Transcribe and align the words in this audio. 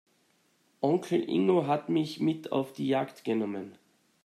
Onkel 0.81 1.27
Ingo 1.29 1.67
hat 1.67 1.87
mich 1.87 2.19
mit 2.19 2.51
auf 2.51 2.73
die 2.73 2.87
Jagd 2.87 3.23
genommen. 3.23 3.77